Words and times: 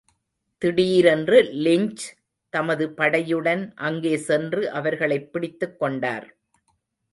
திடீரென்று 0.57 1.43
லிஞ்ச் 1.43 2.03
தமது 2.49 2.89
படையுடன் 2.97 3.71
அங்கே 3.75 4.17
சென்று 4.17 4.71
அவர்களைப் 4.71 5.33
பிடித்துக் 5.33 5.79
கொண்டார். 5.79 6.37